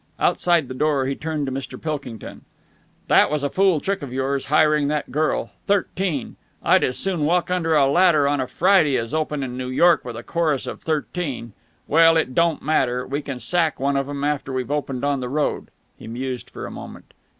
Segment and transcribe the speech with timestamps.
[0.19, 1.79] Outside the door, he turned to Mr.
[1.79, 2.41] Pilkington.
[3.07, 5.51] "That was a fool trick of yours, hiring that girl.
[5.67, 6.37] Thirteen!
[6.63, 10.03] I'd as soon walk under a ladder on a Friday as open in New York
[10.03, 11.53] with a chorus of thirteen.
[11.87, 13.05] Well, it don't matter.
[13.05, 15.69] We can sack one of 'em after we've opened on the road."
[15.99, 17.13] He mused for a moment.